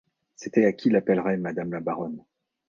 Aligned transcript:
C’était 0.35 0.65
à 0.65 0.73
qui 0.73 0.89
l’appellerait 0.89 1.37
madame 1.37 1.73
la 1.73 1.79
baronne. 1.79 2.23